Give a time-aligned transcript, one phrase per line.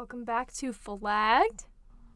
[0.00, 1.64] Welcome back to Flagged.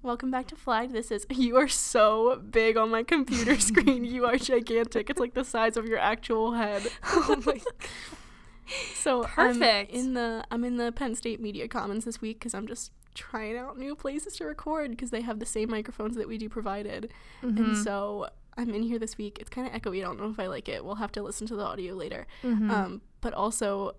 [0.03, 0.95] Welcome back to Flagged.
[0.95, 4.07] This is you are so big on my computer screen.
[4.07, 5.11] You are gigantic.
[5.11, 6.83] It's like the size of your actual head.
[7.05, 7.91] Oh my God.
[8.95, 9.91] So Perfect.
[9.93, 12.91] I'm in the I'm in the Penn State Media Commons this week because I'm just
[13.15, 16.49] trying out new places to record because they have the same microphones that we do
[16.49, 17.13] provided.
[17.43, 17.63] Mm-hmm.
[17.63, 19.37] And so I'm in here this week.
[19.43, 19.99] It's kind of echoey.
[19.99, 20.83] I don't know if I like it.
[20.83, 22.27] We'll have to listen to the audio later.
[22.43, 22.71] Mhm.
[22.71, 23.97] Um, but also,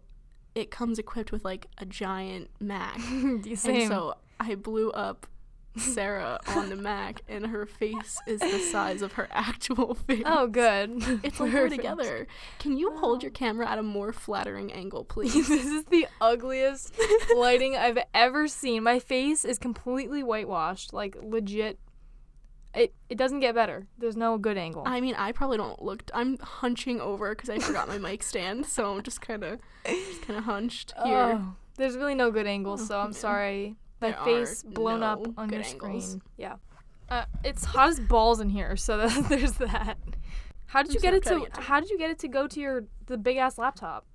[0.55, 2.99] it comes equipped with like a giant Mac.
[3.05, 5.27] And so I blew up
[5.77, 10.23] Sarah on the Mac, and her face is the size of her actual face.
[10.25, 11.03] oh, good.
[11.23, 12.27] It's like we're together.
[12.59, 13.38] Can you hold your oh.
[13.38, 15.47] camera at a more flattering angle, please?
[15.47, 16.94] this is the ugliest
[17.35, 18.83] lighting I've ever seen.
[18.83, 21.80] My face is completely whitewashed, like legit.
[22.75, 23.88] It it doesn't get better.
[23.97, 24.83] There's no good angle.
[24.85, 26.03] I mean, I probably don't look.
[26.13, 30.21] I'm hunching over because I forgot my mic stand, so I'm just kind of, just
[30.23, 31.39] kind of hunched here.
[31.41, 33.75] Oh, there's really no good angle, so I'm sorry.
[34.02, 36.03] My There face blown up on your angles.
[36.11, 36.21] screen.
[36.38, 36.55] Yeah.
[37.09, 39.97] Uh, it's hot as balls in here, so that, there's that.
[40.66, 41.44] How did I'm you get it to?
[41.44, 41.61] it too.
[41.61, 44.05] How did you get it to go to your the big ass laptop?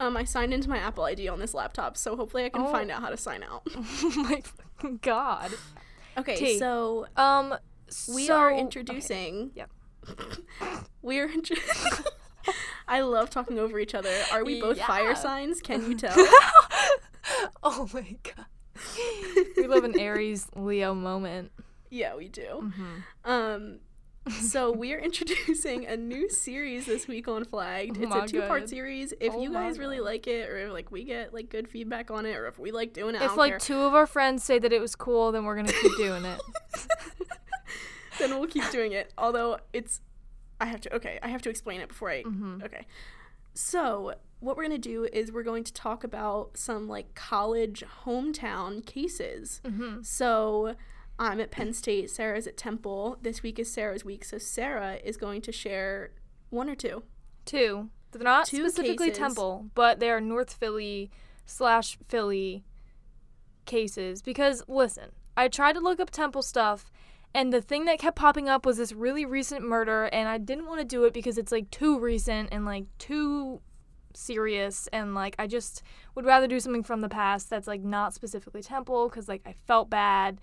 [0.00, 2.70] Um, I signed into my Apple ID on this laptop, so hopefully I can Oh.
[2.70, 3.62] find out how to sign out.
[3.74, 4.42] oh my
[5.00, 5.52] god.
[6.18, 6.58] Okay, T.
[6.58, 7.54] so Um,
[8.14, 8.60] we so- are okay.
[8.60, 9.50] introducing.
[9.54, 9.70] Yep.
[11.02, 11.28] we are.
[11.28, 11.56] Intro-
[12.88, 14.12] I love talking over each other.
[14.32, 15.60] Are we both fire signs?
[15.60, 16.14] Can you tell?
[17.62, 18.46] oh my god.
[19.56, 21.50] we live in Aries Leo moment.
[21.90, 22.46] yeah, we do.
[22.62, 23.30] Mm-hmm.
[23.30, 23.78] Um,
[24.30, 27.98] so we are introducing a new series this week on Flagged.
[27.98, 28.70] Oh it's a two-part God.
[28.70, 29.12] series.
[29.20, 30.04] If Oh you guys really God.
[30.04, 32.70] like it, or if like we get like good feedback on it, or if we
[32.72, 35.32] like doing it, If like care, two of our friends say that it was cool,
[35.32, 36.40] then we're gonna keep doing it.
[38.18, 39.12] then we'll keep doing it.
[39.16, 40.00] Although it's,
[40.60, 40.94] I have to.
[40.96, 42.22] Okay, I have to explain it before I.
[42.22, 42.62] Mm-hmm.
[42.64, 42.86] Okay.
[43.54, 47.82] So, what we're going to do is we're going to talk about some like college
[48.04, 49.60] hometown cases.
[49.64, 50.02] Mm-hmm.
[50.02, 50.76] So,
[51.18, 53.18] I'm at Penn State, Sarah's at Temple.
[53.22, 54.24] This week is Sarah's week.
[54.24, 56.12] So, Sarah is going to share
[56.50, 57.02] one or two.
[57.44, 57.90] Two.
[58.12, 59.18] They're not Two specifically cases.
[59.18, 61.10] Temple, but they are North Philly
[61.44, 62.64] slash Philly
[63.66, 64.22] cases.
[64.22, 66.90] Because listen, I tried to look up Temple stuff,
[67.34, 70.66] and the thing that kept popping up was this really recent murder, and I didn't
[70.66, 73.60] want to do it because it's like too recent and like too
[74.14, 75.82] serious, and like I just
[76.14, 79.52] would rather do something from the past that's like not specifically Temple because like I
[79.66, 80.40] felt bad.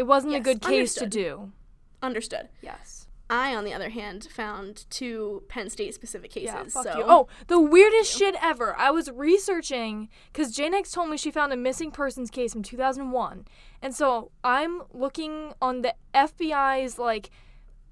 [0.00, 1.12] It wasn't a good case understood.
[1.12, 1.52] to do.
[2.00, 2.48] Understood.
[2.62, 3.06] Yes.
[3.28, 6.54] I, on the other hand, found two Penn State specific cases.
[6.74, 7.04] Yeah, so, you.
[7.06, 8.74] Oh, the weirdest shit ever.
[8.78, 13.46] I was researching because Janex told me she found a missing persons case from 2001,
[13.82, 17.28] and so I'm looking on the FBI's like,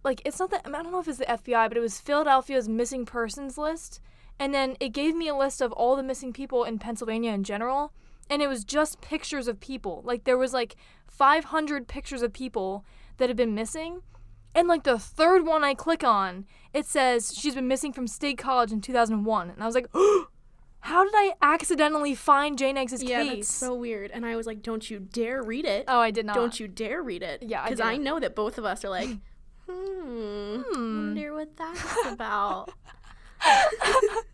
[0.03, 2.71] like it's not that I don't know if it's the FBI, but it was Philadelphia's
[2.71, 4.01] missing persons list,
[4.39, 7.45] and then it gave me a list of all the missing people in Pennsylvania in
[7.45, 7.93] general,
[8.31, 10.03] and it was just pictures of people.
[10.05, 12.85] Like there was like 500 pictures of people
[13.17, 14.03] that had been missing.
[14.55, 18.39] And like the third one I click on, it says she's been missing from State
[18.39, 19.51] College in 2001.
[19.51, 19.87] And I was like,
[20.81, 23.35] how did I accidentally find Jane Eggs' yeah, case?
[23.37, 24.11] that's so weird.
[24.11, 25.85] And I was like, don't you dare read it.
[25.89, 26.35] oh, I did not.
[26.35, 27.43] Don't you dare read it.
[27.43, 28.05] Yeah, I Because I didn't.
[28.05, 29.09] know that both of us are like,
[29.69, 30.97] hmm, Hmm.
[31.09, 32.73] wonder what that's about.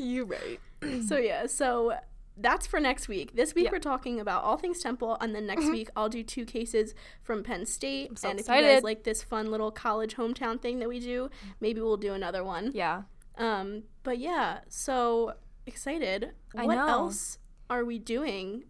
[0.12, 0.60] you right.
[1.08, 1.94] so, yeah, so
[2.36, 3.34] that's for next week.
[3.34, 3.70] This week Yeah.
[3.72, 5.72] we're talking about all things Temple, and then next Mhm.
[5.72, 8.18] week I'll do two cases from Penn State.
[8.18, 8.84] so and if you guys excited.
[8.84, 11.28] like this fun little college hometown thing that we do,
[11.60, 12.70] maybe we'll do another one.
[12.74, 13.02] Yeah.
[13.36, 15.34] Um, but yeah, so
[15.66, 16.32] excited.
[16.56, 16.86] I what know.
[16.88, 17.38] else
[17.68, 18.64] are we doing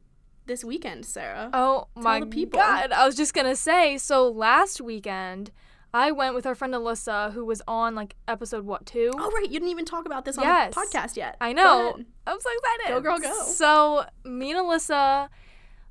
[0.47, 1.49] this weekend, Sarah?
[1.53, 2.59] Oh my the people.
[2.59, 2.91] god.
[2.93, 5.53] I was just to say, so last weekend,
[5.93, 9.11] I went with our friend Alyssa, who was on like episode what, two?
[9.17, 10.75] Oh, right, you didn't even talk about this on Yes.
[10.75, 11.37] the podcast yet.
[11.41, 11.99] I know.
[12.27, 12.95] I'm so excited.
[12.95, 13.45] Go, girl, go.
[13.45, 15.29] So, me and Alyssa,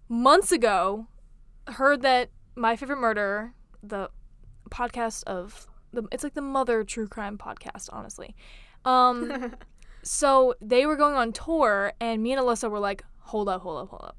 [0.08, 1.08] months ago,
[1.68, 4.10] heard that My Favorite Murder, the
[4.70, 8.36] podcast of the, it's like the mother true crime podcast, honestly.
[8.86, 9.54] Um,
[10.04, 13.81] so they were going on tour, and me and Alyssa were like, hold up, hold
[13.84, 14.16] up, hold up.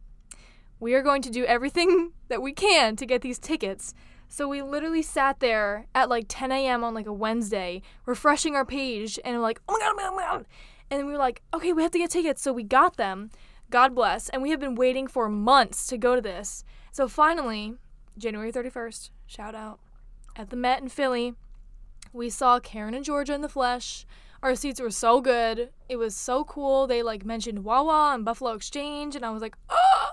[0.79, 3.95] We are going to do everything that we can to get these tickets.
[4.33, 6.85] So we literally sat there at like 10 a.m.
[6.85, 10.03] on like a Wednesday, refreshing our page, and we're like, oh my god, oh my
[10.03, 10.47] god, oh my god.
[10.89, 12.41] And we were like, okay, we have to get tickets.
[12.41, 13.31] So we got them.
[13.71, 14.29] God bless.
[14.29, 16.65] And we have been waiting for months to go to this.
[16.93, 17.75] So finally,
[18.17, 19.81] January 31st, shout out,
[20.37, 21.35] at the Met in Philly,
[22.13, 24.07] we saw Karen and Georgia in the flesh.
[24.45, 25.71] Our seats were so good.
[25.89, 26.87] It was so cool.
[26.87, 30.13] They like mentioned Wawa and Buffalo Exchange, and I was like, oh!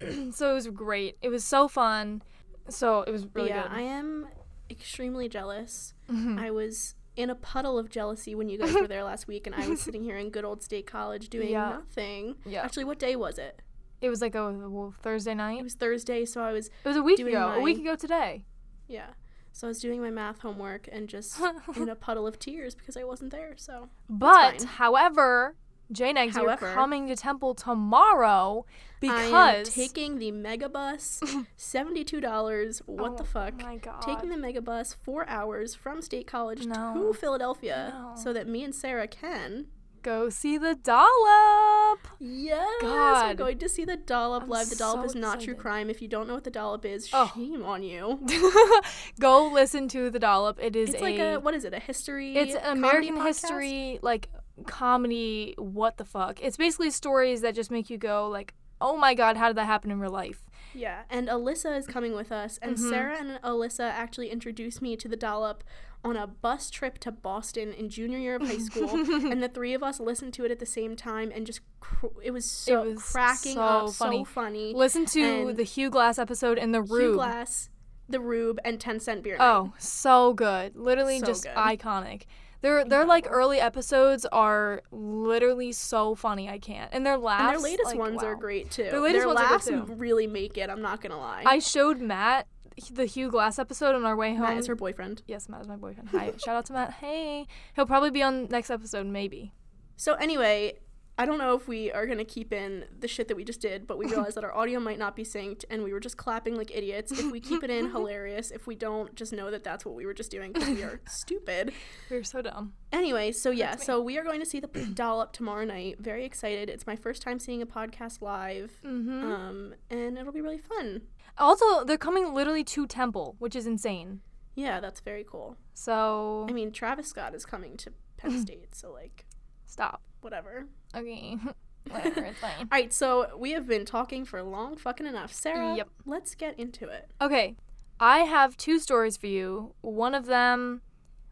[0.32, 1.16] so it was great.
[1.22, 2.22] It was so fun.
[2.68, 3.72] So it was really yeah, good.
[3.72, 4.26] I am
[4.70, 5.94] extremely jealous.
[6.10, 6.38] Mhm.
[6.38, 9.54] I was in a puddle of jealousy when you guys were there last week and
[9.54, 11.70] I was sitting here in good old state college doing Yeah.
[11.70, 12.36] nothing.
[12.46, 12.62] Yeah.
[12.64, 13.60] Actually, what day was it?
[14.00, 15.60] It was like a well, Thursday night.
[15.60, 17.48] It was Thursday, so I was It was a week doing ago.
[17.52, 18.44] A week ago today.
[18.88, 19.10] yeah.
[19.54, 21.38] So I was doing my math homework and just
[21.76, 23.52] in a puddle of tears because I wasn't there.
[23.58, 25.56] So But however,
[25.92, 28.64] Jane Eggs, you're coming to Temple tomorrow
[29.00, 31.22] because taking the megabus,
[31.56, 32.80] seventy-two dollars.
[32.86, 33.62] What the Oh fuck?
[33.62, 34.02] my god.
[34.02, 36.94] Taking the megabus four hours from State College No.
[36.94, 38.14] to Philadelphia No.
[38.22, 39.66] so that me and Sarah can.
[40.02, 42.08] go see the dollop.
[42.18, 43.36] Yes, God.
[43.36, 44.68] going to see the Dollop I'm live.
[44.70, 45.88] The Dollop so is not true crime.
[45.90, 47.30] If you don't know what the Dollop is, Oh.
[47.36, 48.18] shame on you.
[49.20, 50.58] go listen to the dollop.
[50.60, 51.74] It is It's a like a what is it?
[51.74, 52.34] A history?
[52.36, 54.28] it's American history like
[54.66, 55.54] comedy.
[55.58, 56.40] What the fuck?
[56.42, 59.66] It's basically stories that just make you go like, oh my god, how did that
[59.66, 60.42] happen in real life?
[60.74, 62.88] Yeah, and Alyssa is coming with us, and Mhm.
[62.90, 65.62] Sarah and Alyssa actually introduced me to the Dollop
[66.04, 68.88] on a bus trip to Boston in junior year of high school,
[69.30, 72.06] and the three of us listened to it at the same time, and just cr-
[72.22, 74.18] it was so was cracking so up, funny.
[74.20, 74.72] so funny.
[74.74, 77.14] Listen to And the Hugh Glass episode in the Hugh Rube.
[77.16, 77.68] Glass,
[78.08, 79.36] the Rube, and Ten Cent Beer.
[79.36, 79.44] Night.
[79.46, 80.74] Oh, so good.
[80.74, 81.54] Literally So just good.
[81.54, 82.22] iconic.
[82.62, 86.48] Their their like early episodes are literally so funny.
[86.48, 86.90] I can't.
[86.92, 87.42] And their laughs.
[87.42, 88.84] and their latest like, ones are great too.
[88.84, 89.94] Their latest ones are good, laughs too.
[89.94, 90.70] really make it.
[90.70, 91.42] I'm not gonna lie.
[91.44, 92.46] I showed Matt
[92.90, 94.42] the Hugh Glass episode on our way home.
[94.42, 95.22] Matt is her boyfriend.
[95.26, 96.08] yes, Matt is my boyfriend.
[96.10, 96.92] Hi, shout out to Matt.
[96.94, 99.52] Hey, he'll probably be on next episode, maybe.
[99.96, 100.78] So anyway,
[101.22, 103.86] I don't know if we are gonna keep in the shit that we just did,
[103.86, 106.56] but we realized that our audio might not be synced, and we were just clapping
[106.56, 107.12] like idiots.
[107.12, 108.50] If we keep it in, hilarious.
[108.50, 111.00] If we don't, just know that that's what we were just doing because we are
[111.08, 111.72] stupid.
[112.10, 112.72] We're so dumb.
[112.90, 115.98] Anyway, so yeah, so we are going to see the dollop tomorrow night.
[116.00, 116.68] Very excited.
[116.68, 121.02] It's my first time seeing a podcast live, hmm um, and it'll be really fun.
[121.38, 124.22] Also, they're coming literally to Temple, which is insane.
[124.56, 125.56] Yeah, that's very cool.
[125.74, 129.24] So I mean, Travis Scott is coming to Penn State, so like,
[129.72, 130.02] stop.
[130.20, 130.66] whatever.
[130.94, 131.36] Okay,
[131.90, 132.24] whatever.
[132.26, 132.52] It's fine.
[132.60, 135.32] All right, so we have been talking for long fucking enough.
[135.32, 135.88] Sarah, Yep.
[136.06, 137.10] let's get into it.
[137.20, 137.56] Okay,
[137.98, 139.74] I have two stories for you.
[139.80, 140.82] One of them,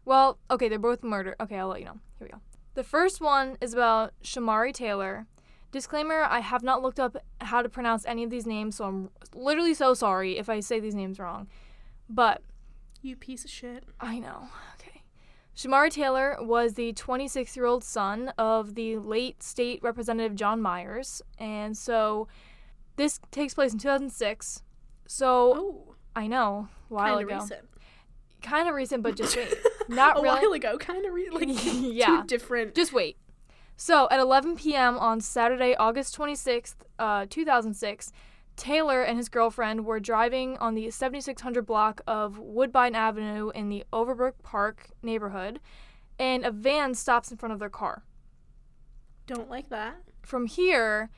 [0.05, 1.35] well, okay, they're both murder.
[1.39, 1.99] Okay, I'll let you know.
[2.19, 2.41] Here we go.
[2.73, 5.27] The first one is about Shamari Taylor.
[5.71, 9.09] Disclaimer I have not looked up how to pronounce any of these names, so I'm
[9.33, 11.47] literally so sorry if I say these names wrong.
[12.09, 12.41] But
[13.01, 13.85] You piece of shit.
[14.01, 14.49] I know.
[15.57, 15.67] Okay.
[15.69, 21.21] Shamari Taylor was the 26 year old son of the late state representative John Myers.
[21.37, 22.27] And so
[22.95, 24.63] this takes place in 2006.
[25.07, 27.39] So Oh, I know, a while kind of ago.
[27.41, 27.61] recent.
[28.41, 29.53] Kind of recent, but just wait.
[29.89, 30.39] Not a really.
[30.41, 32.21] while ago, kind of re- like Yeah.
[32.21, 32.73] two different.
[32.75, 33.17] Just wait.
[33.77, 34.97] So at 11 p.m.
[34.97, 38.11] on Saturday, August 26th, uh, 2006,
[38.55, 43.83] Taylor and his girlfriend were driving on the 7600 block of Woodbine Avenue in the
[43.91, 45.59] Overbrook Park neighborhood,
[46.19, 48.03] and a van stops in front of their car.
[49.27, 49.95] Don't like that.
[50.21, 51.09] From here,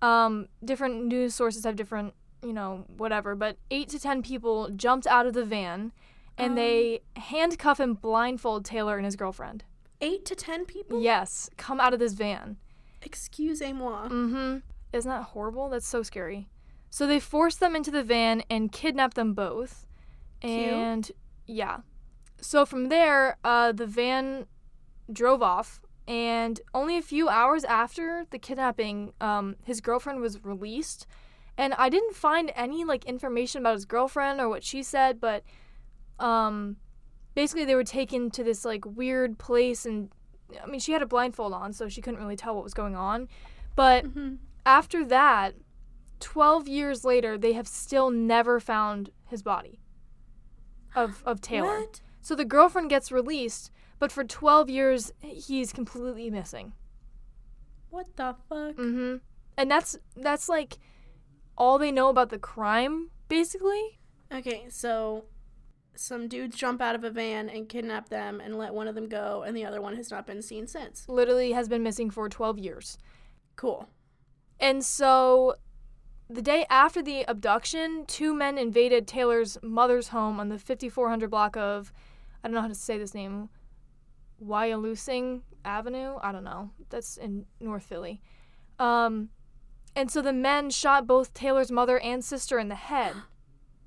[0.00, 5.06] um, different news sources have different, you know, whatever, but eight to ten people jumped
[5.06, 5.92] out of the van,
[6.38, 6.54] and Um.
[6.56, 9.64] they handcuff and blindfold Taylor and his girlfriend.
[10.00, 11.02] Eight to ten people.
[11.02, 12.56] Yes, come out of this van.
[13.02, 14.08] Excusez-moi.
[14.08, 14.58] Mm-hmm.
[14.92, 15.68] Isn't that horrible?
[15.68, 16.48] That's so scary.
[16.90, 19.86] So they forced them into the van and kidnapped them both.
[20.40, 20.54] Cute.
[20.54, 21.12] And
[21.46, 21.78] yeah.
[22.40, 24.46] So from there, uh, the van
[25.12, 31.06] drove off, and only a few hours after the kidnapping, um, his girlfriend was released.
[31.56, 35.42] And I didn't find any like information about his girlfriend or what she said, but
[36.20, 36.76] um,
[37.34, 40.10] basically they were taken to this like weird place, and
[40.62, 42.96] I mean she had a blindfold on, so she couldn't really tell what was going
[42.96, 43.28] on.
[43.74, 45.54] But hmm after that,
[46.20, 49.80] 12 years later, they have still never found his body
[50.94, 51.80] of, of Taylor.
[51.80, 52.00] What?
[52.20, 56.72] So the girlfriend gets released, but for 12 years, he's completely missing.
[57.90, 58.76] What the fuck?
[58.76, 59.16] hmm
[59.56, 60.78] And that's that's like
[61.56, 63.98] all they know about the crime, basically.
[64.32, 65.24] Okay, so
[65.94, 69.08] some dudes jump out of a van and kidnap them and let one of them
[69.08, 71.08] go, and the other one has not been seen since.
[71.08, 72.98] Literally has been missing for 12 years.
[73.56, 73.88] Cool.
[74.60, 75.56] And so
[76.30, 81.56] the day after the abduction, two men invaded Taylor's mother's home on the 5400 block
[81.56, 81.92] of,
[82.42, 83.48] I don't know how to say this name,
[84.44, 86.16] Wyalusing Avenue?
[86.22, 86.70] I don't know.
[86.90, 88.20] That's in North Philly.
[88.78, 89.30] Um,
[89.96, 93.14] and so the men shot both Taylor's mother and sister in the head.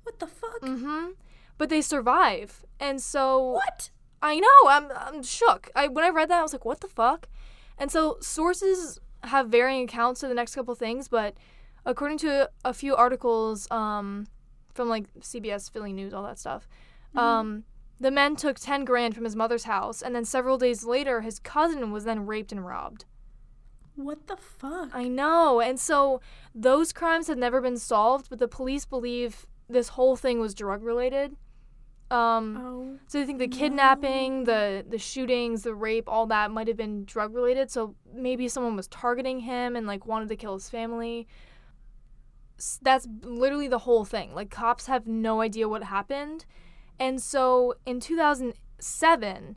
[0.04, 0.60] What the fuck?
[0.62, 1.10] Mm-hmm.
[1.58, 2.64] But they survive.
[2.80, 3.90] And so What?
[4.20, 4.68] I know.
[4.68, 5.70] I'm I'm shook.
[5.76, 7.28] I when I read that I was like, what the fuck?
[7.78, 11.36] And so sources have varying accounts to the next couple things, but
[11.84, 14.26] according to a few articles um,
[14.74, 16.68] from like CBS, Philly News, all that stuff,
[17.14, 17.18] Mm-hmm.
[17.18, 17.64] um,
[18.00, 21.38] The men took 10 grand from his mother's house, and then several days later, his
[21.38, 23.04] cousin was then raped and robbed.
[23.96, 24.88] What the fuck?
[24.94, 25.60] I know.
[25.60, 26.20] And so
[26.54, 30.82] those crimes had never been solved, but the police believe this whole thing was drug
[30.82, 31.36] related.
[32.10, 32.98] Um, oh.
[33.06, 37.04] so they think the kidnapping, the the shootings, the rape, all that might have been
[37.04, 37.70] drug related.
[37.70, 41.26] So maybe someone was targeting him and like wanted to kill his family.
[42.82, 44.34] That's literally the whole thing.
[44.34, 46.44] Like cops have no idea what happened.
[46.98, 49.56] And so in 2007,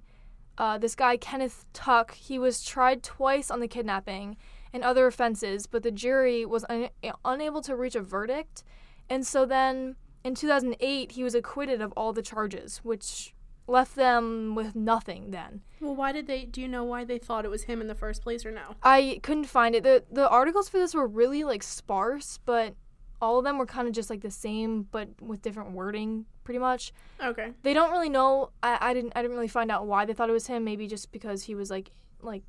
[0.58, 4.38] uh, this guy Kenneth Tuck, he was tried twice on the kidnapping
[4.74, 6.90] and other offenses, but the jury was un-
[7.24, 8.64] unable to reach a verdict.
[9.10, 13.34] And so then in 2008, he was acquitted of all the charges, which
[13.68, 15.62] left them with nothing then.
[15.80, 16.46] Well, why did they?
[16.46, 18.76] Do you know why they thought it was him in the first place, or no?
[18.84, 19.84] I couldn't find it.
[19.84, 22.76] The the articles for this were really like sparse, but
[23.22, 26.60] all of them were kind of just like the same but with different wording pretty
[26.60, 26.92] much.
[27.24, 27.52] Okay.
[27.64, 30.30] They don't really know I, I didn't I didn't really find out why they thought
[30.30, 31.92] it was him, maybe just because he was like
[32.22, 32.44] like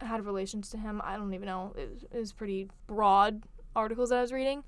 [0.00, 1.00] had relations to him.
[1.04, 1.72] I don't even know.
[1.76, 3.44] It, was- it was pretty broad
[3.74, 4.62] articles that I was reading.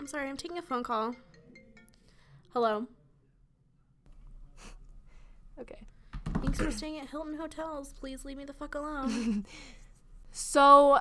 [0.00, 0.28] I'm sorry.
[0.28, 1.14] I'm taking a phone call.
[2.52, 2.86] Hello.
[5.60, 5.80] Okay.
[6.42, 7.92] Thanks for staying at Hilton Hotels.
[7.92, 9.44] Please leave me the fuck alone.
[10.32, 10.98] So,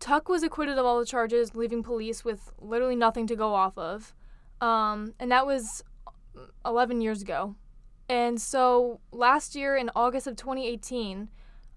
[0.00, 3.76] Tuck was acquitted of all the charges, leaving police with literally nothing to go off
[3.76, 4.14] of.
[4.60, 5.82] Um, and that was
[6.64, 7.54] 11 years ago.
[8.08, 11.28] And so, last year in August of 2018,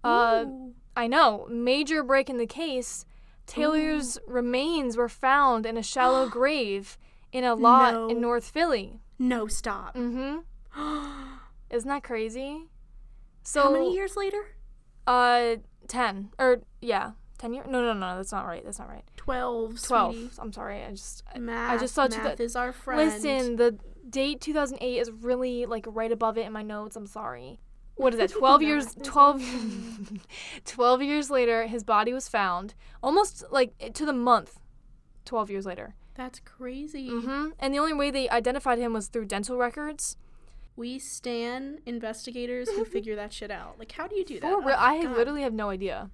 [0.03, 0.45] uh,
[0.95, 3.05] I know, major break in the case.
[3.47, 6.97] Taylor's remains were found in a shallow grave
[7.33, 8.07] in a lot No.
[8.09, 9.01] in North Philly.
[9.19, 9.95] no, stop.
[9.95, 10.39] Mm-hmm.
[11.69, 12.67] Isn't that crazy?
[13.43, 14.55] So How many years later?
[15.07, 15.55] Uh,
[15.87, 17.11] ten or yeah,
[17.41, 17.65] ten years.
[17.69, 18.63] No, no, no, that's not right.
[18.63, 19.03] That's not right.
[19.17, 19.81] Twelve.
[19.81, 20.13] Twelve.
[20.15, 20.29] sweetie.
[20.39, 20.83] I'm sorry.
[20.83, 21.79] I just I- Math.
[21.81, 22.99] just saw two math thou- is our friend.
[23.11, 23.55] listen.
[23.57, 23.77] The
[24.09, 26.95] date 2008 is really like right above it in my notes.
[26.95, 27.59] I'm sorry.
[27.95, 28.31] What is that?
[28.37, 28.85] 12 years.
[28.97, 30.11] Math is our 12.
[30.65, 32.73] 12 years later, his body was found.
[33.03, 34.59] Almost like to the month.
[35.25, 35.95] 12 years later.
[36.15, 37.07] That's crazy.
[37.09, 40.17] hmm And the only way they identified him was through dental records.
[40.75, 43.77] We stan investigators who figure that shit out.
[43.79, 44.51] Like, how do you do that?
[44.51, 45.15] For real, Oh, I God.
[45.17, 46.09] literally have no idea.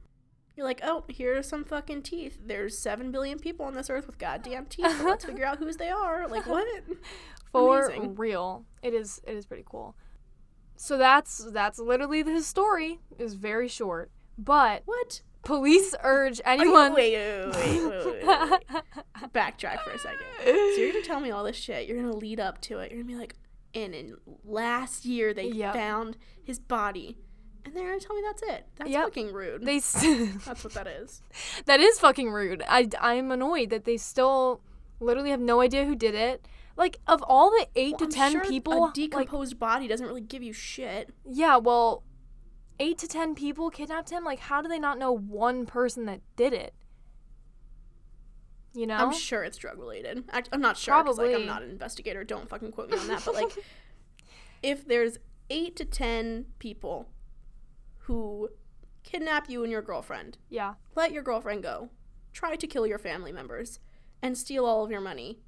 [0.58, 2.40] You're like, oh, here are some fucking teeth.
[2.44, 5.02] There's seven billion people on this earth with goddamn teeth.
[5.04, 6.28] let's figure out whose they are.
[6.28, 6.68] Like, what?
[7.54, 8.16] for Amazing.
[8.16, 9.96] real it is it is pretty cool
[10.76, 15.22] so that's that's literally the story is very short but What?
[15.44, 19.34] police urge you- anyone wait, wait, wait, wait, wait, wait.
[19.34, 20.20] Backtrack for a second.
[20.44, 21.88] So you're gonna tell me all this shit.
[21.88, 22.92] You're gonna lead up to it.
[22.92, 23.36] You're gonna be like,
[23.74, 25.74] and in last year they Yep.
[25.74, 27.18] found his body,
[27.68, 28.66] and they're gonna tell me that's it.
[28.78, 29.04] That's Yep.
[29.06, 29.66] fucking rude.
[29.66, 29.94] they s-
[30.46, 31.22] that's what that is.
[31.66, 34.62] that is fucking rude i i'm annoyed that they still
[35.00, 38.12] literally have no idea who did it like of all the 8 Well, to I'm
[38.12, 41.10] 10 sure people a like decomposed body doesn't really give you shit.
[41.26, 42.04] yeah well
[42.80, 46.22] 8 to 10 people kidnapped him like how do they not know one person that
[46.36, 46.74] did it
[48.74, 50.24] you know I'm sure it's drug related.
[50.52, 51.42] I'm not sure because like Probably.
[51.42, 52.24] I'm not an investigator.
[52.24, 53.24] Don't fucking quote me on that.
[53.26, 53.52] But like,
[54.62, 55.18] if there's
[55.50, 57.08] eight to ten people
[58.08, 58.50] who
[59.04, 61.90] kidnap you and your girlfriend, yeah let your girlfriend go,
[62.34, 63.80] try to kill your family members,
[64.22, 65.40] and steal all of your money.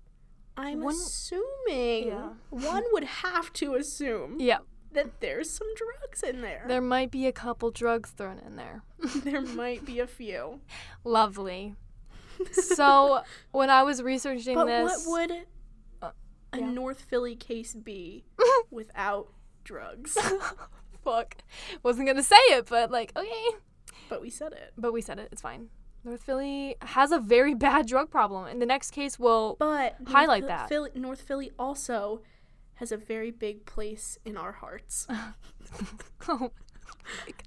[0.55, 2.29] I'm Wouldn't- assuming Yeah.
[2.49, 4.59] one would have to assume yeah
[4.91, 6.65] that there's some drugs in there.
[6.67, 8.81] There might be a couple drugs thrown in there.
[9.23, 10.61] there might be a few.
[11.03, 11.75] Lovely.
[12.53, 15.45] So when I was researching But this, what would
[16.01, 16.11] Uh,
[16.53, 16.71] a yeah.
[16.71, 18.23] North Philly case be
[18.71, 19.33] without
[19.65, 20.17] drugs?
[21.03, 21.37] Fuck,
[21.83, 23.57] wasn't gonna say it, but like okay,
[24.09, 24.73] but we said it.
[24.77, 25.29] but we said it.
[25.31, 25.69] It's fine.
[26.03, 29.55] North Philly has a very bad drug problem, and the next case will.
[29.59, 30.69] But Highlight Phil- that.
[30.69, 32.21] Philly, North Philly also
[32.75, 35.05] has a very big place in our hearts.
[36.29, 36.51] oh,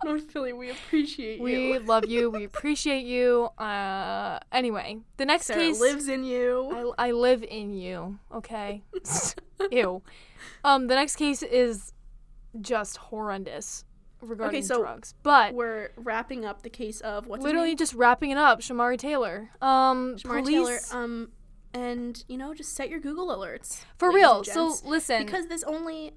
[0.05, 1.43] North Philly, we appreciate you.
[1.43, 2.31] we love you.
[2.33, 3.45] We appreciate you.
[3.59, 6.95] Uh, anyway, the next Sarah case lives in you.
[6.99, 8.19] I, I live in you.
[8.35, 8.83] Okay.
[9.71, 10.03] Ew.
[10.65, 11.93] Um, the next case is
[12.61, 13.85] just horrendous
[14.21, 18.39] regarding so drugs, but We're wrapping up the case of what's literally just wrapping it
[18.39, 18.61] up.
[18.61, 19.51] Shamari Taylor.
[19.61, 20.17] Um, name?
[20.19, 21.05] Shamar police Taylor.
[21.05, 21.33] Um,
[21.75, 24.45] and you know, just set your Google alerts for real.
[24.45, 26.13] So listen, because this only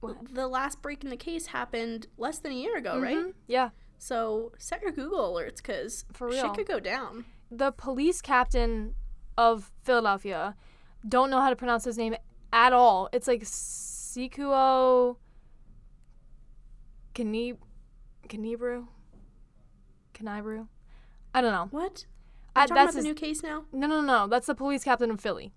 [0.00, 0.32] What?
[0.34, 3.16] the last break in the case happened less than a year ago, right?
[3.16, 6.54] Mhm, Yeah, So set your Google alerts because For shit real.
[6.54, 7.24] could go down.
[7.50, 8.94] the police captain
[9.36, 10.54] of Philadelphia.
[11.08, 12.14] Don't know how to pronounce his name
[12.52, 13.08] at all.
[13.12, 15.16] It's like Sikuo
[17.20, 17.58] Kanib
[18.28, 18.86] Kanibru
[20.14, 20.68] Kanibru.
[21.34, 21.68] I don't know.
[21.70, 22.06] What?
[22.56, 23.64] I- talking that's about the new case now?
[23.72, 24.26] No, no, no.
[24.26, 25.52] That's the police captain of Philly.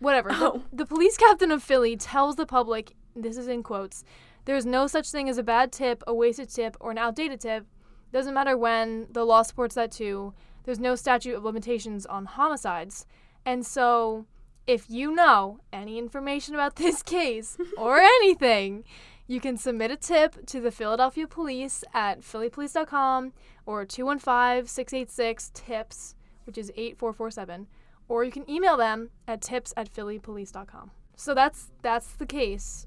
[0.00, 0.28] whatever.
[0.30, 0.62] the- Oh.
[0.72, 4.04] The, police captain of Philly tells the public, this is in quotes,
[4.44, 7.66] there's no such thing as a bad tip, a wasted tip, or an outdated tip.
[8.12, 10.34] Doesn't matter when, the law supports that too.
[10.64, 13.06] There's no statute of limitations on homicides.
[13.44, 14.26] And so,
[14.68, 18.84] if you know any information about this case or anything,
[19.28, 23.32] you can submit a tip to the Philadelphia Police at phillypolice.com
[23.66, 27.68] or 215 686 TIPS, which is 8447
[28.08, 30.90] or you can email them at tips at phillypolice.com.
[31.16, 32.86] So that's that's the case.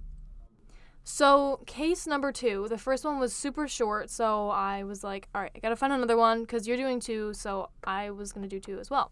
[1.04, 5.42] So case number two, the first one was super short, so I was like, all
[5.42, 8.60] right, I gotta find another one because you're doing two, so I was gonna do
[8.60, 9.12] two as well.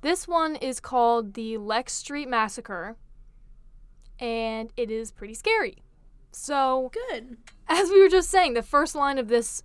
[0.00, 2.96] This one is called the Lex Street Massacre,
[4.18, 5.82] and it is pretty scary.
[6.32, 7.36] So Good.
[7.68, 9.62] as we were just saying, the first line of this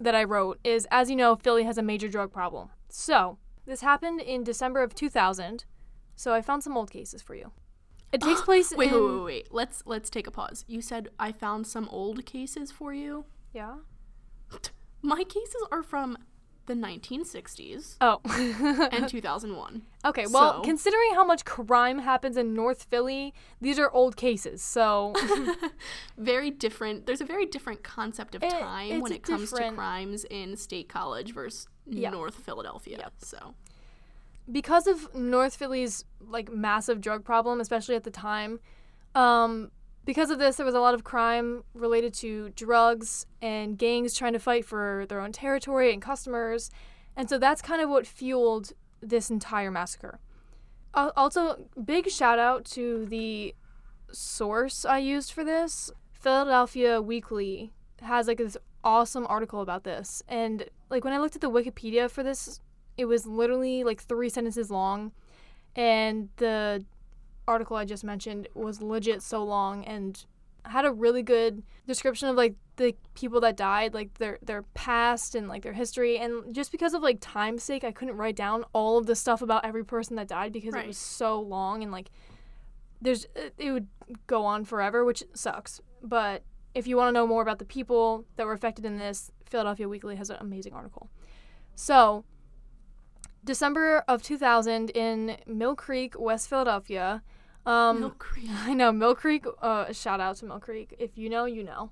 [0.00, 2.70] that I wrote is As you know, Philly has a major drug problem.
[2.88, 5.64] So, this happened in December of 2000.
[6.16, 7.52] So, I found some old cases for you.
[8.12, 8.94] It takes place Wait, in.
[8.94, 9.48] wait, wait, wait.
[9.50, 10.64] Let's let's take a pause.
[10.66, 13.24] You said I found some old cases for you.
[13.52, 13.76] Yeah.
[15.02, 16.18] My cases are from
[16.68, 18.20] the 1960s Oh.
[18.92, 19.82] and 2001.
[20.04, 24.62] okay, well, So- considering how much crime happens in North Philly, these are old cases.
[24.62, 25.12] So,
[26.16, 27.06] very different.
[27.06, 30.88] There's a very different concept of It- time when it comes to crimes in State
[30.88, 32.10] College versus Yeah.
[32.10, 32.98] North Philadelphia.
[33.00, 33.12] Yep.
[33.18, 33.54] So,
[34.50, 38.60] because of North Philly's like massive drug problem, especially at the time,
[39.14, 39.70] um,
[40.08, 44.32] because of this, there was a lot of crime related to drugs and gangs trying
[44.32, 46.70] to fight for their own territory and customers,
[47.14, 48.72] and so that's kind of what fueled
[49.02, 50.18] this entire massacre.
[50.94, 53.54] Al- also, big shout out to the
[54.10, 55.90] source I used for this.
[56.14, 61.42] Philadelphia Weekly has like this awesome article about this, and like when I looked at
[61.42, 62.62] the Wikipedia for this
[62.96, 65.12] it was literally like three sentences long
[65.76, 66.82] and the
[67.48, 70.24] article i just mentioned was legit so long and
[70.64, 75.34] had a really good description of like the people that died like their their past
[75.34, 78.64] and like their history and just because of like time's sake i couldn't write down
[78.74, 80.84] all of the stuff about every person that died because Right.
[80.84, 82.10] it was so long and like
[83.00, 83.86] there's it it would
[84.26, 86.42] go on forever which sucks but
[86.74, 89.88] if you want to know more about the people that were affected in this philadelphia
[89.88, 91.08] weekly has an amazing article
[91.74, 92.24] so
[93.44, 97.22] December of 2000 in Mill Creek, West Philadelphia.
[97.66, 98.48] Um, Mill Creek.
[98.64, 99.44] I know Mill Creek.
[99.60, 100.94] Uh, shout out to Mill Creek.
[100.98, 101.90] If you know, you know.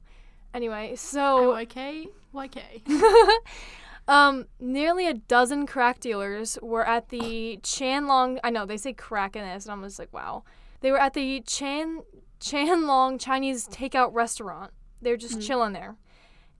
[0.54, 2.08] Anyway, so YK?
[2.34, 2.58] YK.
[4.08, 8.38] um, nearly a dozen crack dealers were at the Chan Long.
[8.44, 10.44] I know they say crack in this, and I'm just like, wow.
[10.80, 12.02] They were at the Chan
[12.40, 14.72] Chan Long Chinese takeout restaurant.
[15.02, 15.46] They're just Mhm.
[15.46, 15.96] chilling there,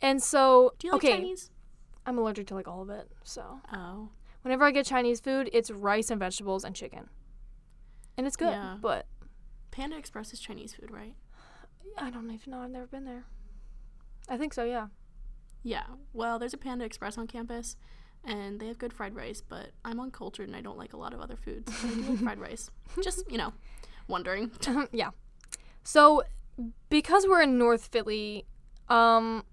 [0.03, 1.51] and so Do you like okay, Chinese?
[2.05, 3.11] I'm allergic to like all of it.
[3.25, 4.09] So Oh.
[4.43, 7.09] whenever I get Chinese food, it's rice and vegetables and chicken,
[8.17, 8.51] and it's good.
[8.51, 8.77] Yeah.
[8.81, 9.07] But
[9.71, 11.15] Panda Express is Chinese food, right?
[11.99, 12.59] I don't even know.
[12.59, 13.25] I've never been there.
[14.29, 14.65] I think so.
[14.65, 14.89] Yeah.
[15.63, 15.85] Yeah.
[16.13, 17.77] Well, there's a Panda Express on campus,
[18.25, 19.41] and they have good fried rice.
[19.41, 21.73] But I'm uncultured and I don't like a lot of other foods.
[21.83, 22.71] But I do like fried rice.
[23.03, 23.53] Just you know,
[24.09, 24.51] wondering.
[24.93, 25.11] yeah.
[25.85, 26.23] So
[26.89, 28.47] because we're in North Philly,
[28.89, 29.45] um,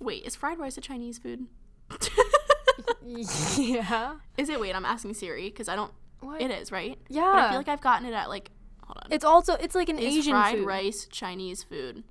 [0.00, 1.46] Wait, is fried rice a Chinese food?
[3.06, 4.16] yeah.
[4.36, 4.60] Is it?
[4.60, 5.92] Wait, I'm asking Siri because I don't.
[6.24, 6.40] What?
[6.40, 6.98] It is right.
[7.08, 7.22] yeah.
[7.32, 8.50] But I feel like I've gotten it at like.
[8.82, 9.12] Hold on.
[9.12, 10.66] it's also it's like an is Asian fried food.
[10.66, 12.04] rice Chinese food?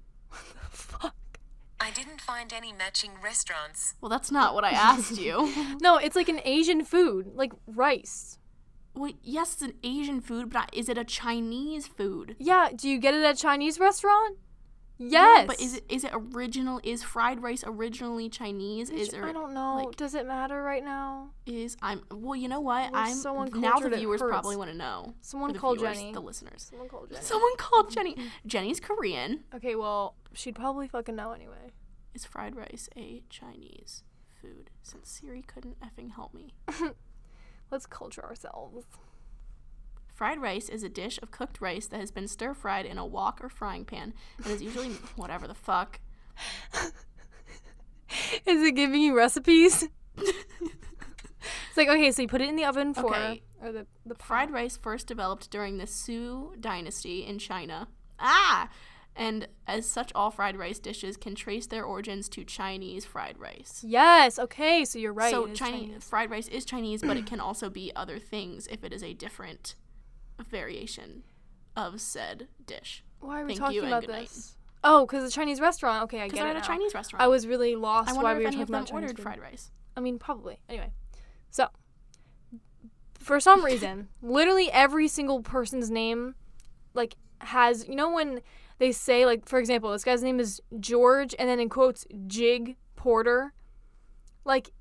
[0.71, 1.15] Fuck.
[1.79, 3.95] I didn't find any matching restaurants.
[4.01, 5.51] Well, that's not what I asked you.
[5.81, 8.37] No, it's like an Asian food, like rice.
[8.95, 12.35] well, yes, it's an Asian food, but I- is it a Chinese food?
[12.39, 12.69] Yeah.
[12.75, 14.37] Do you get it at a Chinese restaurant?
[14.97, 15.47] Yes.
[15.47, 16.79] but is it is it original?
[16.83, 18.89] Is fried rice originally Chinese?
[18.89, 19.25] Is there?
[19.25, 19.83] I don't know.
[19.85, 21.31] like- Does it matter right now?
[21.45, 22.35] Is I'm well.
[22.35, 22.91] You know what?
[22.91, 25.13] We're I'm so now the viewers probably want to know.
[25.21, 26.13] Someone called viewers, Jenny.
[26.13, 26.67] the listeners.
[26.69, 27.21] Someone call Jenny.
[27.21, 28.15] Someone called Jenny.
[28.45, 29.43] Jenny's Korean.
[29.55, 31.71] Okay, well, she'd probably fucking know anyway.
[32.13, 34.03] Is fried rice a Chinese
[34.39, 34.69] food?
[34.83, 36.53] Since Siri couldn't effing help me.
[37.71, 38.85] Let's culture ourselves.
[40.13, 43.05] Fried rice is a dish of cooked rice that has been stir fried in a
[43.05, 45.99] wok or frying pan and is usually whatever the fuck.
[48.45, 49.87] Is it giving you recipes?
[50.17, 53.41] it's like okay, so you put it in the oven for Okay.
[53.61, 57.87] or the the Fried rice first developed during the Sui dynasty in China.
[58.19, 58.69] Ah!
[59.15, 63.83] And as such, all fried rice dishes can trace their origins to Chinese fried rice.
[63.87, 64.39] Yes.
[64.39, 65.29] Okay, so you're right.
[65.31, 68.83] so is Chinese, fried rice is Chinese, but it can also be other things if
[68.83, 69.75] it is a different
[70.47, 71.23] variation
[71.75, 73.03] of said dish.
[73.19, 74.29] Why are we Thank talking about good night.
[74.29, 74.57] this?
[74.83, 76.03] Oh, because the Chinese restaurant.
[76.03, 76.61] Okay, I get it at a.
[76.61, 77.23] Chinese restaurant.
[77.23, 78.87] I was really lost I why wonder we if were any of talking them about
[78.89, 79.23] Chinese ordered food.
[79.23, 79.71] fried rice.
[79.95, 80.59] I mean, probably.
[80.67, 80.91] Anyway,
[81.49, 81.67] so
[83.19, 86.35] for some reason, literally every single person's name,
[86.93, 88.41] like, has, you know, when
[88.79, 92.75] they say, like, for example, this guy's name is George, and then in quotes, Jig
[92.95, 93.53] Porter.
[94.43, 94.71] Like,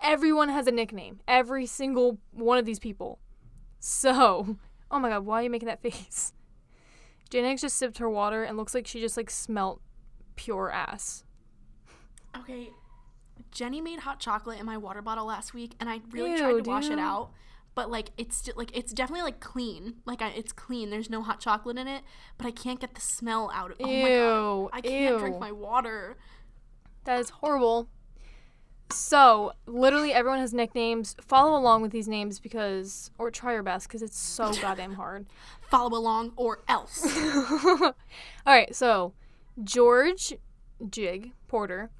[0.00, 1.20] everyone has a nickname.
[1.26, 3.18] Every single one of these people.
[3.80, 4.58] So,
[4.90, 6.32] oh my god, why are you making that face?
[7.30, 9.80] Jennings just sipped her water and looks like she just, like, smelt
[10.36, 11.24] pure ass.
[12.36, 12.70] Okay.
[13.50, 16.64] Jenny made hot chocolate in my water bottle last week, and I really Ew, tried
[16.64, 17.30] to wash it out.
[17.74, 19.94] But like it's still like it's definitely like clean.
[20.04, 20.90] Like I, it's clean.
[20.90, 22.02] There's no hot chocolate in it,
[22.36, 23.76] but I can't get the smell out of.
[23.80, 24.08] Oh my god!
[24.08, 26.16] Ew, I can't drink my water.
[27.04, 27.88] That is horrible.
[28.90, 31.14] So, literally everyone has nicknames.
[31.20, 35.26] Follow along with these names because, or try your best because it's so goddamn hard.
[35.70, 37.04] Follow along or else.
[37.64, 37.94] All
[38.46, 39.12] right, so
[39.62, 40.34] George
[40.90, 41.90] Jig Porter,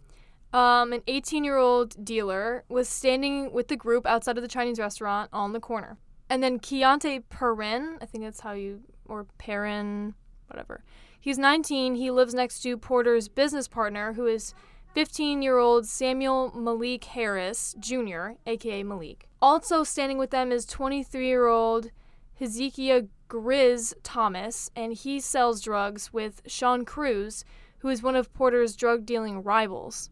[0.52, 4.78] um, an 18 year old dealer, was standing with the group outside of the Chinese
[4.78, 5.98] restaurant on the corner.
[6.30, 10.14] And then Keontae Perrin, I think that's how you, or Perrin,
[10.48, 10.82] whatever.
[11.20, 11.94] He's 19.
[11.96, 14.54] He lives next to Porter's business partner, who is
[14.94, 19.28] 15 year old Samuel Malik Harris Jr., aka Malik.
[19.40, 21.90] Also standing with them is 23 year old
[22.38, 27.44] Hezekiah Grizz Thomas, and he sells drugs with Sean Cruz,
[27.80, 30.10] who is one of Porter's drug dealing rivals.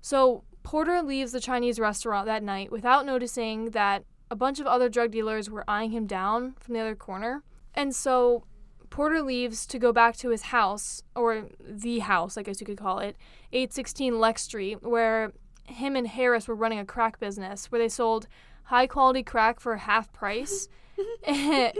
[0.00, 4.88] So Porter leaves the Chinese restaurant that night without noticing that a bunch of other
[4.88, 7.42] drug dealers were eyeing him down from the other corner.
[7.74, 8.44] And so
[8.90, 12.78] Porter leaves to go back to his house, or the house, I guess you could
[12.78, 13.16] call it,
[13.52, 15.32] 816 Lex Street, where
[15.64, 18.26] him and Harris were running a crack business where they sold
[18.64, 20.68] high quality crack for half price.
[21.28, 21.72] I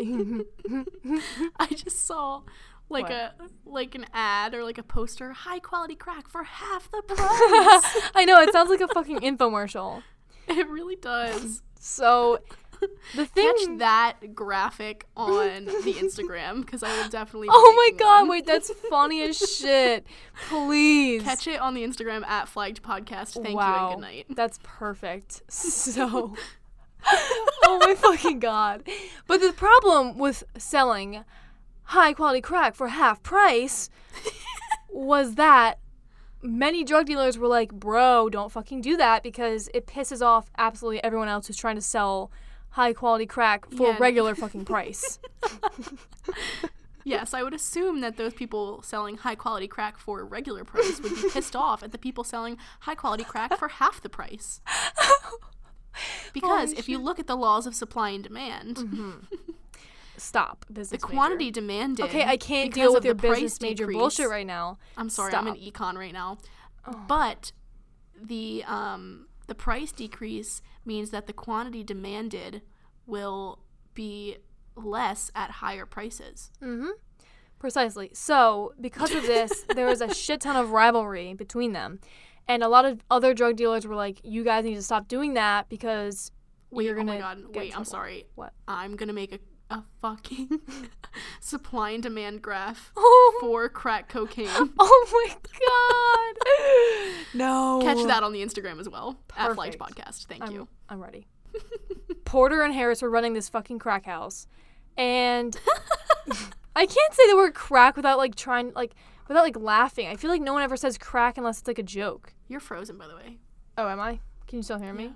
[1.70, 2.42] just saw
[2.88, 3.12] like What?
[3.12, 3.32] a
[3.66, 5.32] like an ad or like a poster.
[5.32, 8.10] High quality crack for half the price.
[8.14, 10.02] I know, it sounds like a fucking infomercial.
[10.46, 11.62] it really does.
[11.80, 12.40] So
[13.14, 17.48] the thing Catch that graphic on the Instagram because I will definitely.
[17.52, 18.28] Oh my god, one.
[18.28, 20.06] wait, that's funny as shit.
[20.48, 21.22] Please.
[21.22, 23.34] Catch it on the Instagram at flagged podcast.
[23.34, 24.26] Thank you and good night.
[24.30, 25.42] That's perfect.
[25.50, 26.34] So
[27.04, 28.82] Oh my fucking god.
[29.26, 31.24] But the problem with selling
[31.84, 33.88] high quality crack for half price
[34.90, 35.78] was that
[36.42, 41.02] many drug dealers were like, "Bro, don't fucking do that because it pisses off absolutely
[41.02, 42.30] everyone else who's trying to sell
[42.70, 43.96] high quality crack for Yeah.
[43.98, 45.18] regular fucking price."
[47.04, 51.14] Yes, I would assume that those people selling high quality crack for regular price would
[51.14, 54.60] be pissed off at the people selling high quality crack for half the price.
[56.34, 59.26] Because Holy if you look at the laws of supply and demand,
[60.18, 61.16] Stop, business the major.
[61.16, 62.04] quantity demanded.
[62.06, 64.76] Okay, I can't deal with your business major decrease- bullshit right now.
[64.96, 66.36] I'm sorry, I'm an econ right now.
[66.86, 67.04] Oh.
[67.08, 67.52] But
[68.20, 72.62] the um the price decrease means that the quantity demanded
[73.06, 73.58] will
[73.94, 74.36] be
[74.76, 76.52] less at higher prices.
[76.62, 76.90] Mm-hmm.
[77.58, 78.10] Precisely.
[78.12, 81.98] So, because of this, there was a shit ton of rivalry between them.
[82.46, 85.34] And a lot of other drug dealers were like, you guys need to stop doing
[85.34, 86.30] that because
[86.70, 88.26] Wait, you're oh gonna Oh my god, wait, I'm sorry.
[88.36, 88.52] What?
[88.68, 89.38] I'm gonna make a,
[89.70, 90.60] a fucking
[91.40, 94.48] supply and demand graph Oh, for crack cocaine.
[94.78, 95.36] oh my
[97.04, 97.14] god.
[97.34, 97.80] no.
[97.82, 99.18] Catch that on the Instagram as well.
[99.36, 100.26] At Flagged Podcast.
[100.26, 100.68] Thank I'm, you.
[100.88, 101.26] I'm ready.
[102.24, 104.46] Porter and Harris were running this fucking crack house.
[104.96, 105.56] And
[106.76, 108.94] I can't say the word crack without like trying, like,
[109.28, 110.08] without like laughing.
[110.08, 112.32] I feel like no one ever says crack unless it's like a joke.
[112.48, 113.38] You're frozen, by the way.
[113.76, 114.20] Oh, am I?
[114.46, 115.04] Can you still hear me?
[115.04, 115.10] Yeah.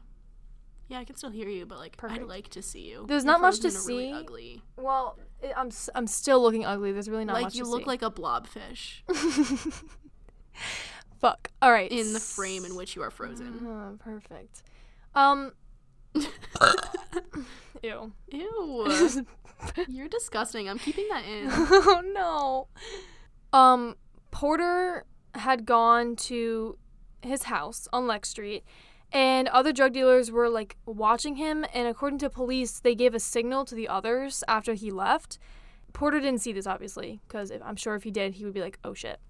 [0.88, 2.20] Yeah, I can still hear you, but like Perfect.
[2.22, 3.04] I'd like to see you.
[3.08, 4.12] There's You're not much to and really see.
[4.12, 4.62] ugly.
[4.76, 6.92] Well, it, I'm I'm still looking ugly.
[6.92, 7.86] There's really not like much you to look see.
[7.86, 9.00] like a blobfish
[11.20, 11.50] Fuck.
[11.62, 11.90] All right.
[11.90, 13.64] in the frame in which you are frozen.
[13.66, 14.62] Oh, perfect.
[15.14, 15.52] Um.
[17.82, 18.12] Ew.
[18.30, 19.26] Ew.
[19.88, 20.68] You're disgusting.
[20.68, 21.46] I'm keeping that in.
[21.50, 22.68] oh no.
[23.58, 23.96] Um,
[24.30, 26.76] Porter had gone to
[27.22, 28.64] his house on Lex Street,
[29.12, 31.64] and other drug dealers were like watching him.
[31.74, 35.38] And according to police, they gave a signal to the others after he left.
[35.92, 38.78] Porter didn't see this obviously, because I'm sure if he did, he would be like,
[38.82, 39.20] "Oh shit."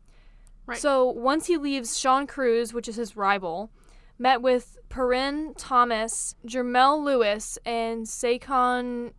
[0.64, 0.78] Right.
[0.78, 3.72] So once he leaves, Sean Cruz, which is his rival,
[4.18, 9.12] met with Perrin Thomas, Jermel Lewis, and Saquon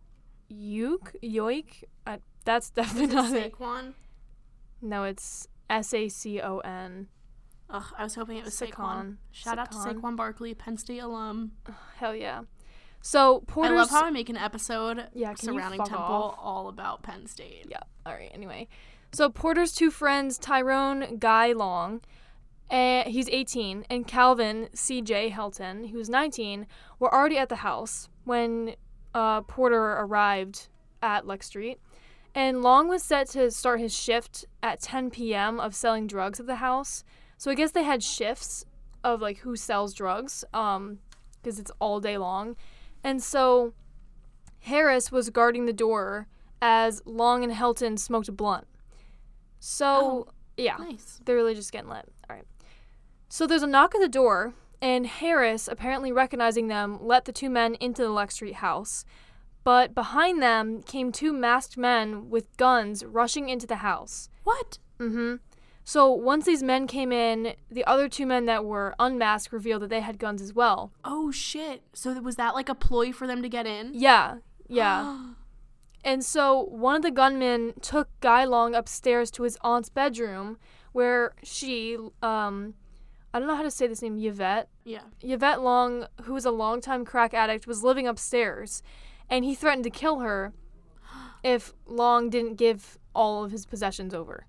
[0.50, 1.16] Yoik.
[1.22, 1.84] Yoik.
[2.06, 3.52] I, that's definitely not it.
[3.52, 3.92] Saquon?
[4.80, 7.08] No, it's S A C O N.
[7.70, 8.70] Ugh, I was hoping it was Saquon.
[8.72, 9.16] Saquon.
[9.32, 10.00] Shout out to Saquon.
[10.00, 11.52] Saquon Barkley, Penn State alum.
[11.96, 12.42] Hell yeah.
[13.00, 13.72] So Porter's.
[13.72, 16.38] I love how I make an episode Yeah, surrounding Temple off?
[16.38, 17.66] all about Penn State.
[17.68, 17.80] Yeah.
[18.06, 18.30] All right.
[18.32, 18.68] Anyway,
[19.12, 22.00] so Porter's two friends, Tyrone Guy Long,
[22.70, 25.30] and he's 18, and Calvin C.J.
[25.30, 26.66] Helton, who's 19,
[26.98, 28.74] were already at the house when
[29.14, 30.68] uh, Porter arrived
[31.02, 31.78] at Lex Street,
[32.34, 35.60] and Long was set to start his shift at 10 p.m.
[35.60, 37.04] of selling drugs at the house.
[37.36, 38.64] So I guess they had shifts
[39.02, 40.98] of like who sells drugs, um,
[41.42, 42.56] because it's all day long,
[43.02, 43.74] and so
[44.60, 46.26] Harris was guarding the door
[46.62, 48.66] as Long and Helton smoked a blunt.
[49.60, 50.26] So Oh.
[50.56, 51.20] yeah, Nice.
[51.24, 52.10] they're really just getting lit.
[52.28, 52.46] All right.
[53.28, 57.50] So there's a knock at the door, and Harris, apparently recognizing them, let the two
[57.50, 59.04] men into the Lex Street house.
[59.64, 64.28] But behind them came two masked men with guns rushing into the house.
[64.44, 64.78] What?
[64.98, 65.36] Mm-hmm.
[65.84, 69.90] So once these men came in, the other two men that were unmasked revealed that
[69.90, 70.92] they had guns as well.
[71.04, 71.82] Oh shit.
[71.92, 73.90] So was that like a ploy for them to get in?
[73.92, 74.36] Yeah,
[74.68, 75.18] yeah.
[76.06, 80.58] And so one of the gunmen took Guy Long upstairs to his aunt's bedroom,
[80.92, 82.74] where she, um,
[83.32, 84.68] I don't know how to say this name, Yvette.
[84.84, 85.04] yeah.
[85.22, 88.82] Yvette Long, who was a longtime crack addict, was living upstairs,
[89.30, 90.52] and he threatened to kill her
[91.42, 94.44] if Long didn't give all of his possessions over.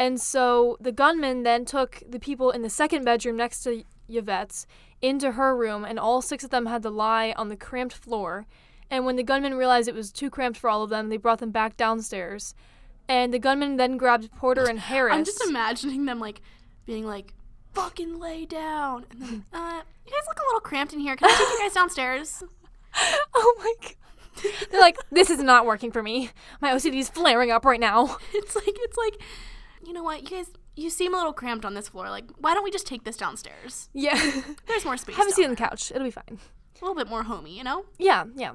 [0.00, 4.66] And so the gunman then took the people in the second bedroom next to Yvette's
[5.02, 8.46] into her room, and all six of them had to lie on the cramped floor.
[8.90, 11.38] And when the gunman realized it was too cramped for all of them, they brought
[11.38, 12.54] them back downstairs.
[13.10, 15.14] And the gunman then grabbed Porter and Harris.
[15.16, 16.40] I'm just imagining them like
[16.86, 17.34] being like,
[17.74, 19.04] fucking lay down.
[19.10, 21.14] And then, uh, you guys look a little cramped in here.
[21.14, 22.42] Can I take you guys downstairs?
[23.34, 24.52] Oh my god.
[24.70, 26.30] They're like, this is not working for me.
[26.60, 28.16] My OCD is flaring up right now.
[28.32, 29.20] It's like, it's like,
[29.84, 30.22] you know what?
[30.22, 32.10] You guys, you seem a little cramped on this floor.
[32.10, 33.88] Like, why don't we just take this downstairs?
[33.92, 34.18] Yeah.
[34.66, 35.16] There's more space.
[35.16, 35.90] Have a seat on the couch.
[35.90, 36.38] It'll be fine.
[36.80, 37.84] A little bit more homey, you know?
[37.98, 38.52] Yeah, yeah.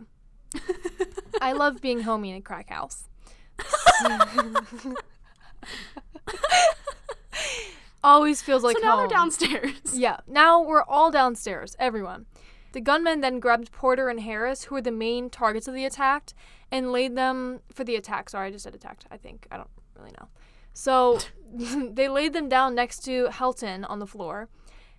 [1.42, 3.08] I love being homey in a crack house.
[8.04, 9.00] Always feels like so now home.
[9.00, 9.74] they're downstairs.
[9.94, 12.26] Yeah, now we're all downstairs, everyone.
[12.74, 16.34] The gunmen then grabbed Porter and Harris, who were the main targets of the attack,
[16.72, 18.30] and laid them for the attack.
[18.30, 19.48] Sorry, I just said attacked, I think.
[19.50, 20.28] I don't really know.
[20.76, 21.18] So
[21.54, 24.50] they laid them down next to Helton on the floor.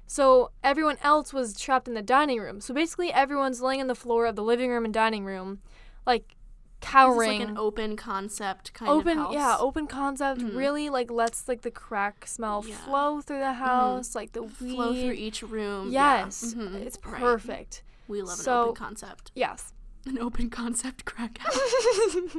[0.09, 2.61] So everyone else was trapped in the dining room.
[2.61, 5.61] So basically, everyone's laying on the floor of the living room and dining room,
[6.07, 6.35] like
[6.81, 7.41] cowering.
[7.41, 9.35] like an open concept kind open, of house.
[9.35, 10.41] yeah, open concept.
[10.41, 10.57] Mhm.
[10.57, 12.75] Really, like lets like the crack smell Yeah.
[12.77, 12.85] Mm-hmm.
[12.85, 15.91] flow through the house, like the Flow through each room.
[15.91, 16.25] yeah.
[16.25, 16.75] Yes, Mhm.
[16.77, 17.21] it's Right.
[17.21, 17.83] perfect.
[18.09, 19.33] We love an So- open concept.
[19.35, 19.73] Yes.
[20.07, 21.61] An open concept crack house.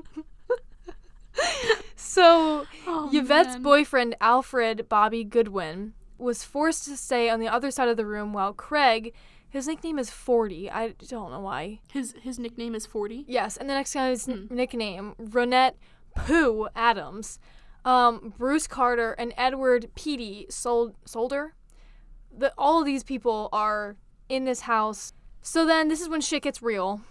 [1.96, 3.62] so Oh, Yvette's man.
[3.64, 8.34] boyfriend Alfred Bobby Goodwin was forced to stay on the other side of the room
[8.34, 9.14] while Craig,
[9.50, 10.70] his nickname is Forty.
[10.70, 11.80] I don't know why.
[11.92, 13.24] His his nickname is Forty.
[13.28, 14.32] Yes, and the next guy's Hmm.
[14.32, 15.74] n- nickname Ronette
[16.16, 17.40] Pooh Adams,
[17.86, 21.54] um, Bruce Carter, and Edward Petey Sold- Solder.
[22.36, 23.96] The, all of these people are
[24.30, 25.14] in this house.
[25.42, 27.02] So then this is when shit gets real,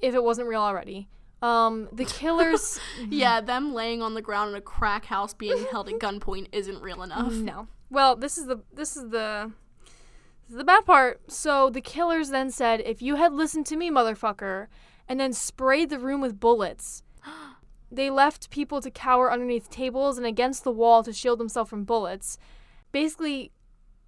[0.00, 1.08] if it wasn't real already.
[1.42, 2.80] Um, the killers.
[3.10, 6.80] Yeah, them laying on the ground in a crack house being held at gunpoint isn't
[6.80, 7.32] real enough.
[7.32, 7.68] No.
[7.90, 9.52] Well, this is the this is the
[10.46, 11.20] this is the bad part.
[11.30, 14.68] So the killers then said, "If you had listened to me, motherfucker,"
[15.08, 17.02] and then sprayed the room with bullets.
[17.92, 21.84] They left people to cower underneath tables and against the wall to shield themselves from
[21.84, 22.38] bullets.
[22.90, 23.52] Basically,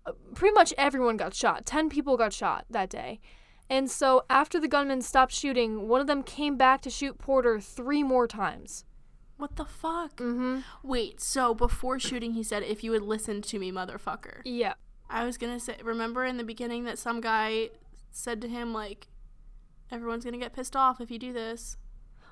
[0.04, 1.66] uh, pretty much everyone got shot.
[1.66, 3.20] 10 people got shot that day.
[3.68, 7.60] And so after the gunmen stopped shooting, one of them came back to shoot Porter
[7.60, 8.84] 3 more times.
[9.36, 10.16] What the fuck?
[10.16, 10.64] Mhm.
[10.82, 14.74] Wait, so before shooting, he said, "If you would listen to me, motherfucker." Yeah.
[15.10, 17.70] I was gonna say, remember in the beginning that some guy
[18.10, 19.08] said to him like,
[19.90, 21.76] "Everyone's gonna get pissed off if you do this."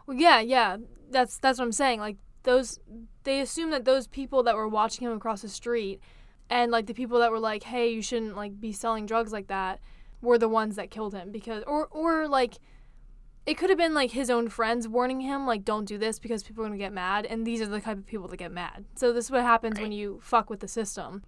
[0.06, 0.78] Well, yeah, yeah.
[1.10, 2.00] That's that's what I'm saying.
[2.00, 2.80] Like those,
[3.24, 6.00] they assume that those people that were watching him across the street,
[6.48, 9.48] and like the people that were like, "Hey, you shouldn't like be selling drugs like
[9.48, 9.80] that,"
[10.24, 12.54] were the ones that killed him because, or or like,
[13.46, 16.42] it could have been like his own friends warning him like, "Don't do this because
[16.42, 18.84] people are gonna get mad," and these are the type of people that get mad.
[18.96, 21.22] So this is what happens when you fuck with the system.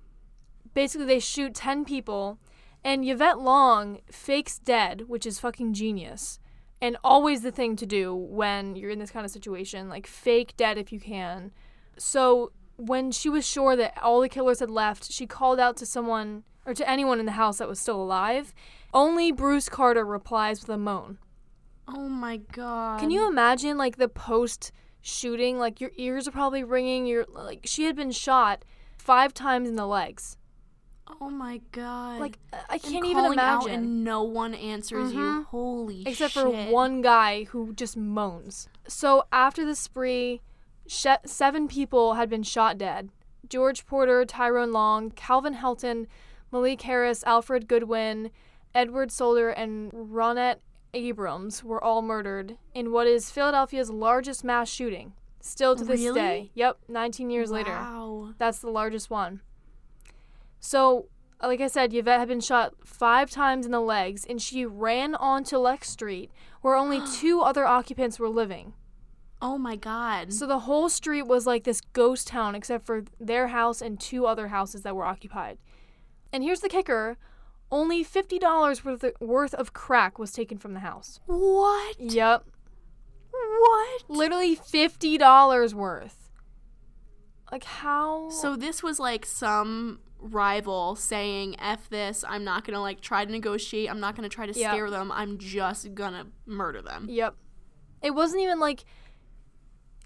[0.75, 2.39] Basically, they shoot ten people,
[2.83, 6.39] and Yvette Long fakes dead, which is fucking genius
[6.81, 10.55] and always the thing to do when you're in this kind of situation like fake
[10.57, 11.53] dead if you can
[11.97, 15.87] so when she was sure that all the killers had left she called out to
[15.87, 18.53] someone or to anyone in the house that was still alive
[18.97, 21.19] only bruce carter replies with a moan
[21.89, 22.99] Oh my god.
[22.99, 27.61] can you imagine like the post shooting like your ears are probably ringing you're like
[27.65, 28.65] she had been shot
[28.99, 30.37] five times in the legs
[31.21, 32.19] Oh my god.
[32.19, 35.21] like I- can't even calling out imagine and no one answers you.
[35.21, 35.45] Mhm.
[35.47, 36.43] Holy except shit.
[36.43, 38.69] for one guy who just moans.
[38.89, 40.41] So after the spree,
[40.89, 43.11] sh- seven people had been shot dead.
[43.49, 46.09] George Porter, Tyrone Long, Calvin Helton,
[46.51, 48.33] Malik Harris, Alfred Goodwin,
[48.77, 50.59] Edward Solder, and Ronette
[50.93, 55.15] Abrams were all murdered in what is Philadelphia's largest mass shooting.
[55.41, 56.21] Still to this Really?
[56.21, 56.51] day.
[56.55, 57.71] Yep, 19 years later.
[57.71, 58.35] Wow.
[58.39, 59.41] That's the largest one.
[60.61, 61.07] So,
[61.43, 64.67] uh, like I said, Yvette had been shot five times in the legs, and she
[64.67, 68.75] ran onto Lex Street, where only two other occupants were living.
[69.41, 70.33] Oh my god.
[70.33, 74.27] So the whole street was like this ghost town, except for their house and two
[74.27, 75.59] other houses that were occupied.
[76.33, 77.19] And here's the kicker:
[77.71, 81.21] only fifty dollars worth worth of crack was taken from the house.
[81.27, 82.01] what?
[82.01, 82.45] Yep,
[83.33, 84.03] What?
[84.09, 86.31] literally fifty dollars worth.
[87.53, 88.29] Like how?
[88.31, 93.31] So this was like some rival saying F this, I'm not gonna like try to
[93.31, 94.73] negotiate, I'm not gonna try to Yeah.
[94.73, 97.07] scare them, I'm just gonna murder them.
[97.09, 97.35] Yep.
[98.03, 98.85] It wasn't even like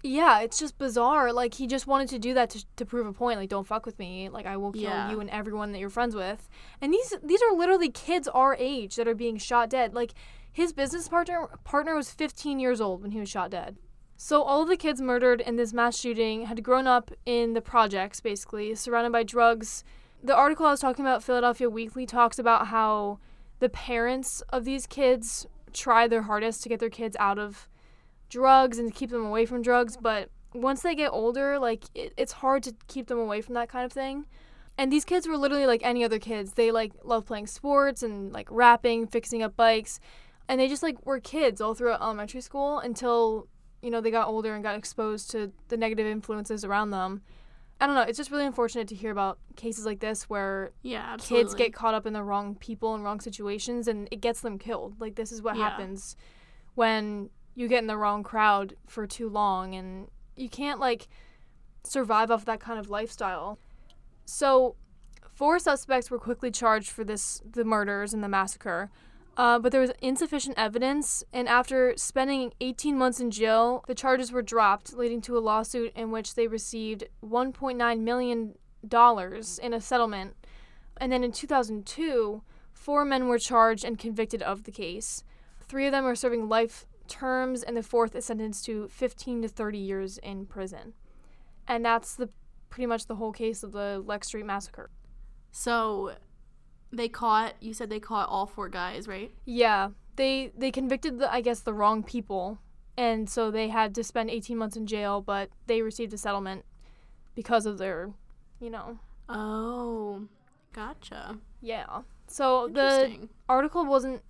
[0.03, 1.31] yeah, it's just bizarre.
[1.33, 3.39] Like he just wanted to do that to, to prove a point.
[3.39, 4.29] Like, don't fuck with me.
[4.29, 5.11] Like, I will kill Yeah.
[5.11, 6.49] you and everyone that you're friends with.
[6.81, 9.93] And these these are literally kids our age that are being shot dead.
[9.93, 10.13] Like,
[10.51, 13.77] his business partner partner was 15 years old when he was shot dead.
[14.17, 17.61] So all of the kids murdered in this mass shooting had grown up in the
[17.61, 19.83] projects, basically surrounded by drugs.
[20.23, 23.17] The article I was talking about, Philadelphia Weekly, talks about how
[23.59, 27.67] the parents of these kids try their hardest to get their kids out of
[28.31, 32.13] drugs and to keep them away from drugs, but once they get older, like it,
[32.17, 34.25] it's hard to keep them away from that kind of thing.
[34.77, 36.53] And these kids were literally like any other kids.
[36.53, 39.99] They like love playing sports and like rapping, fixing up bikes,
[40.47, 43.47] and they just like were kids all throughout elementary school until
[43.81, 47.21] you know they got older and got exposed to the negative influences around them.
[47.79, 48.03] I don't know.
[48.03, 51.43] It's just really unfortunate to hear about cases like this where Yeah, absolutely.
[51.43, 54.59] kids get caught up in the wrong people and wrong situations and it gets them
[54.59, 55.01] killed.
[55.01, 55.69] Like this is what Yeah.
[55.69, 56.15] happens
[56.75, 61.07] when you get in the wrong crowd for too long and you can't like
[61.83, 63.59] survive off that kind of lifestyle.
[64.25, 64.75] So,
[65.33, 68.89] four suspects were quickly charged for this the murders and the massacre.
[69.37, 74.29] Uh, but there was insufficient evidence, and after spending 18 months in jail, the charges
[74.31, 79.81] were dropped, leading to a lawsuit in which they received 1.9 million dollars in a
[79.81, 80.35] settlement.
[80.97, 85.23] And then in 2002, four men were charged and convicted of the case.
[85.61, 89.47] Three of them are serving life terms, and the fourth is sentenced to 15 to
[89.47, 90.93] 30 years in prison.
[91.67, 92.29] And that's the
[92.69, 94.89] pretty much the whole case of the Lex Street massacre.
[95.51, 96.15] So
[96.91, 99.31] they caught you said they caught all four guys, right?
[99.45, 102.59] Yeah, they they convicted the I guess the wrong people,
[102.97, 106.65] and so they had to spend 18 months in jail, but they received a settlement
[107.35, 108.11] because of their,
[108.59, 110.27] you know, Oh.
[110.73, 111.37] Gotcha.
[111.61, 112.01] yeah.
[112.27, 114.21] So the article wasn't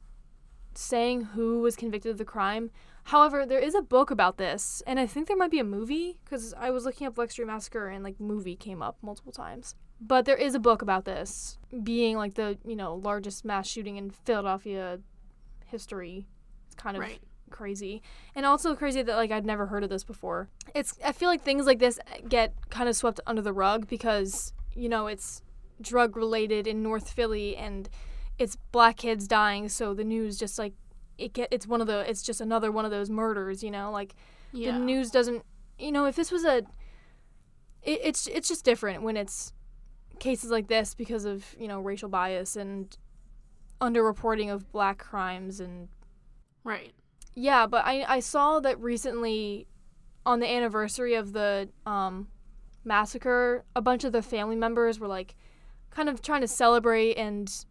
[0.74, 2.72] saying who was convicted of the crime.
[3.06, 6.20] However, there is a book about this, and I think there might be a movie
[6.24, 9.76] because I was looking up Lex Street Massacre and like movie came up multiple times.
[10.00, 13.98] But there is a book about this being like the you know largest mass shooting
[13.98, 15.00] in Philadelphia
[15.66, 16.28] history.
[16.68, 17.22] It's kind of Right.
[17.50, 18.02] crazy,
[18.36, 20.50] and also crazy that like I'd never heard of this before.
[20.76, 24.54] It's I feel like things like this get kind of swept under the rug because
[24.76, 25.42] you know it's
[25.82, 27.90] drug related in North Philly and
[28.42, 30.74] it's black kids dying so the news just like
[31.18, 33.92] it get it's one of the it's just another one of those murders you know
[33.92, 34.16] like
[34.52, 34.72] Yeah.
[34.74, 35.44] the news doesn't
[35.78, 36.58] you know if this was a
[37.84, 39.54] it, it's it's just different when it's
[40.20, 42.98] cases like this because of you know racial bias and
[43.80, 45.88] underreporting of black crimes and
[46.64, 46.92] right.
[47.34, 49.68] yeah, but I, I saw that recently
[50.26, 52.28] on the anniversary of the um,
[52.86, 55.36] massacre, a bunch of the family members were like
[55.90, 57.66] kind of trying to celebrate and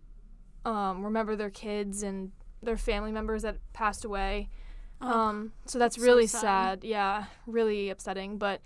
[0.65, 4.51] um, remember their kids and their family members that passed away.
[5.01, 6.41] Oh, Um, so that's so really sad.
[6.41, 6.85] sad.
[6.85, 8.37] Yeah, really upsetting.
[8.39, 8.61] But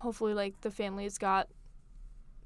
[0.00, 1.48] hopefully, like the families got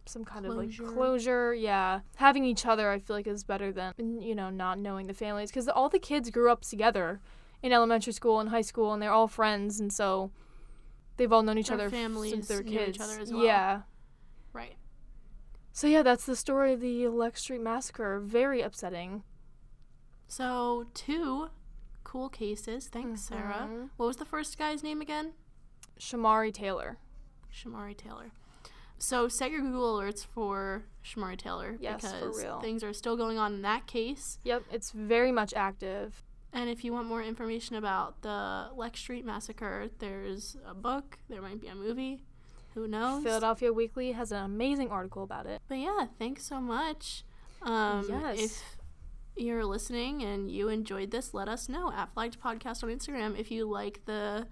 [0.07, 1.53] some kind of like closure.
[1.55, 5.15] Yeah, having each other, I feel like is better than you know not knowing the
[5.15, 7.21] families because all the kids grew up together
[7.63, 10.31] in elementary school and high school, and they're all friends, and so
[11.17, 12.97] they've all known each Their other families since they were kids.
[12.97, 13.45] each other as well.
[13.45, 13.83] Yeah.
[15.73, 18.21] So yeah, that's the story of the Lex Street massacre.
[18.21, 19.23] Very upsetting.
[20.29, 21.49] So two
[22.05, 22.89] cool cases.
[22.89, 23.69] Thanks, Sarah.
[23.71, 23.91] Mhm.
[23.97, 25.35] What was the first guy's name again?
[25.99, 26.99] Shamari Taylor.
[27.53, 28.33] Shamari Taylor.
[28.99, 33.39] So set your Google alerts for Shamari Taylor Yes, for because things are still going
[33.39, 34.39] on in that case.
[34.45, 36.23] Yep, it's very much active.
[36.53, 41.19] And if you want more information about the Lex Street massacre, there's a book.
[41.29, 42.23] There might be a movie.
[42.75, 43.23] Who knows?
[43.23, 45.61] Philadelphia Weekly has an amazing article about it.
[45.69, 47.25] But yeah, thanks so much.
[47.63, 48.41] Um, Yes.
[48.41, 53.39] If you're listening and you enjoyed this, let us know at Flagged Podcast on Instagram
[53.39, 54.47] if you like the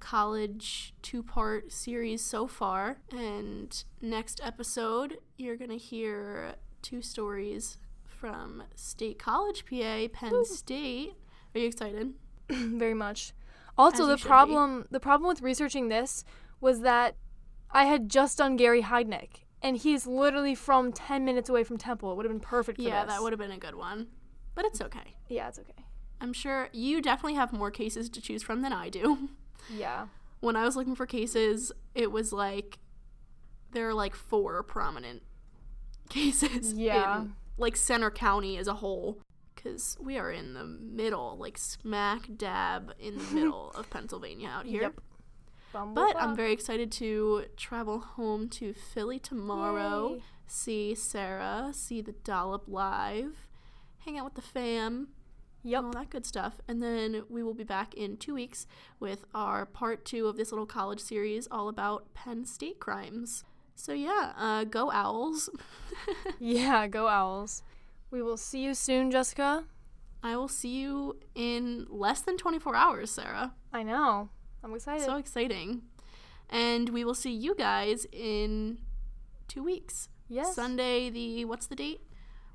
[0.00, 2.98] college two part series so far.
[3.10, 11.14] And next episode, you're going to hear two stories from State College, PA, Penn State.
[11.54, 12.14] Are you excited?
[12.50, 13.32] very much.
[13.78, 14.28] Also, As the should be.
[14.28, 16.24] problem the problem with researching this
[16.60, 17.16] was that
[17.70, 22.12] I had just done Gary Heidnik, and he's literally from ten minutes away from Temple.
[22.12, 23.14] It would have been perfect for Yeah, this.
[23.14, 24.08] that would have been a good one.
[24.54, 25.16] But it's okay.
[25.28, 25.84] Yeah, it's okay.
[26.20, 29.28] I'm sure you definitely have more cases to choose from than I do.
[29.68, 30.06] Yeah.
[30.38, 32.78] When I was looking for cases, it was like
[33.72, 35.22] there are like four prominent
[36.08, 37.22] cases Yeah.
[37.22, 39.18] in like Centre County as a whole
[39.56, 44.66] cuz we are in the middle, like smack dab in the middle of Pennsylvania out
[44.66, 44.82] here.
[44.82, 45.00] Yep.
[45.76, 50.22] Bumble But I'm very excited to travel home to Philly tomorrow, Yay.
[50.46, 53.48] see Sarah, see the Dollop live,
[53.98, 55.08] hang out with the fam,
[55.62, 55.82] Yep.
[55.84, 56.60] all that good stuff.
[56.66, 58.66] And then we will be back in two weeks
[59.00, 63.44] with our part two of this little college series all about Penn State crimes.
[63.74, 65.50] So yeah, uh, go Owls.
[66.38, 67.62] Yeah, go Owls.
[68.10, 69.64] We will see you soon, Jessica.
[70.22, 73.52] I will see you in less than 24 hours, Sarah.
[73.72, 74.30] I know.
[74.66, 75.04] I'm excited.
[75.04, 75.82] So exciting.
[76.50, 78.78] And we will see you guys in
[79.46, 80.08] two weeks.
[80.28, 80.54] yes.
[80.56, 82.00] Sunday, the what's the date?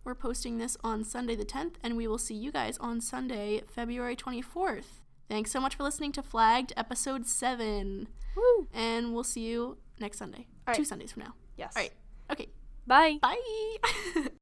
[0.03, 3.62] We're posting this on Sunday the 10th, and we will see you guys on Sunday,
[3.68, 4.99] February 24th.
[5.30, 8.07] Thanks so much for listening to Flagged episode 7.
[8.36, 8.68] Woo.
[8.74, 10.47] And we'll see you next Sunday.
[10.74, 10.84] Two.
[10.84, 11.36] Sundays from now.
[11.55, 11.74] Yes.
[11.76, 11.93] All right.
[12.32, 12.49] Okay.
[12.86, 13.20] Bye.
[13.22, 14.28] Bye.